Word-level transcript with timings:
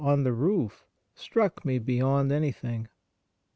on 0.03 0.23
the 0.23 0.33
roof 0.33 0.83
struck 1.13 1.63
me 1.63 1.77
beyond 1.77 2.31
anything.' 2.31 2.87